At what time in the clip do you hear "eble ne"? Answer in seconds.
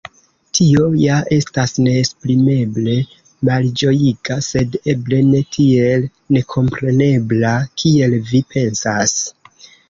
4.95-5.43